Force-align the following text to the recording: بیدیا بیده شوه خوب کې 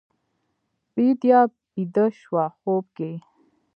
بیدیا 0.93 1.41
بیده 1.73 2.05
شوه 2.19 2.45
خوب 2.57 2.85
کې 2.97 3.11